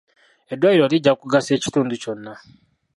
Eddwaliro 0.53 0.85
lijja 0.91 1.11
kugasa 1.19 1.53
kitundu 1.63 1.93
kyonna. 2.01 2.33